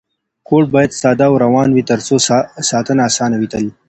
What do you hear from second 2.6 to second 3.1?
ساتنه